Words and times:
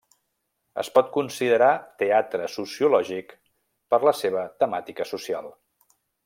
Es 0.83 0.87
pot 0.93 1.11
considerar 1.17 1.67
teatre 2.03 2.47
sociològic 2.55 3.37
per 3.93 4.01
la 4.11 4.15
seva 4.23 4.47
temàtica 4.65 5.07
social. 5.13 5.53